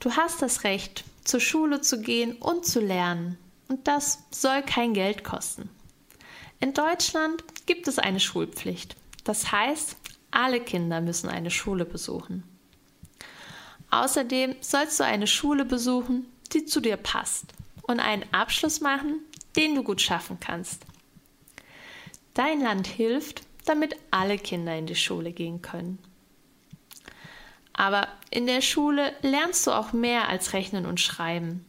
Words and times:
Du 0.00 0.12
hast 0.12 0.42
das 0.42 0.64
Recht, 0.64 1.04
zur 1.24 1.40
Schule 1.40 1.80
zu 1.80 2.00
gehen 2.00 2.36
und 2.36 2.64
zu 2.64 2.80
lernen, 2.80 3.36
und 3.68 3.86
das 3.88 4.20
soll 4.30 4.62
kein 4.62 4.94
Geld 4.94 5.24
kosten. 5.24 5.68
In 6.60 6.72
Deutschland 6.72 7.44
gibt 7.66 7.86
es 7.88 7.98
eine 7.98 8.20
Schulpflicht. 8.20 8.96
Das 9.24 9.52
heißt, 9.52 9.96
alle 10.30 10.60
Kinder 10.60 11.00
müssen 11.00 11.28
eine 11.28 11.50
Schule 11.50 11.84
besuchen. 11.84 12.44
Außerdem 13.90 14.56
sollst 14.60 15.00
du 15.00 15.04
eine 15.04 15.26
Schule 15.26 15.64
besuchen, 15.64 16.26
die 16.52 16.64
zu 16.64 16.80
dir 16.80 16.96
passt 16.96 17.46
und 17.82 18.00
einen 18.00 18.24
Abschluss 18.32 18.80
machen, 18.80 19.20
den 19.56 19.74
du 19.74 19.82
gut 19.82 20.00
schaffen 20.00 20.38
kannst. 20.40 20.82
Dein 22.34 22.60
Land 22.60 22.86
hilft, 22.86 23.42
damit 23.64 23.96
alle 24.10 24.38
Kinder 24.38 24.76
in 24.76 24.86
die 24.86 24.94
Schule 24.94 25.32
gehen 25.32 25.62
können. 25.62 25.98
Aber 27.78 28.08
in 28.32 28.48
der 28.48 28.60
Schule 28.60 29.12
lernst 29.22 29.68
du 29.68 29.70
auch 29.70 29.92
mehr 29.92 30.28
als 30.28 30.52
Rechnen 30.52 30.84
und 30.84 31.00
Schreiben. 31.00 31.64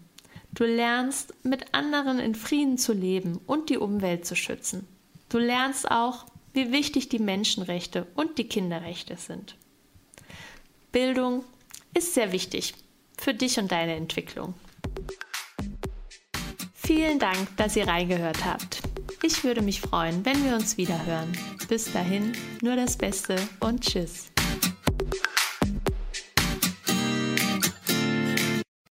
Du 0.52 0.64
lernst, 0.64 1.36
mit 1.44 1.76
anderen 1.76 2.18
in 2.18 2.34
Frieden 2.34 2.80
zu 2.80 2.94
leben 2.94 3.40
und 3.46 3.70
die 3.70 3.78
Umwelt 3.78 4.26
zu 4.26 4.36
schützen. 4.36 4.88
Du 5.30 5.38
lernst 5.38 5.90
auch, 5.90 6.26
wie 6.54 6.72
wichtig 6.72 7.10
die 7.10 7.20
Menschenrechte 7.20 8.08
und 8.16 8.40
die 8.40 8.48
Kinderrechte 8.48 9.18
sind. 9.18 9.56
Bildung 10.92 11.44
ist 11.94 12.16
sehr 12.16 12.32
wichtig 12.32 12.74
für 13.16 13.36
dich 13.36 13.60
und 13.60 13.72
deine 13.72 13.94
Entwicklung. 13.94 14.56
Vielen 16.74 17.20
Dank, 17.20 17.56
dass 17.58 17.76
ihr 17.76 17.88
reingehört 17.88 18.44
habt. 18.46 18.82
Ich 19.22 19.44
würde 19.44 19.62
mich 19.62 19.80
freuen, 19.80 20.26
wenn 20.26 20.44
wir 20.44 20.56
uns 20.56 20.76
wieder 20.76 21.06
hören. 21.06 21.32
Bis 21.68 21.94
dahin, 21.94 22.34
nur 22.62 22.76
das 22.76 22.98
Beste 22.98 23.36
und 23.60 23.82
Tschüss. 23.82 24.32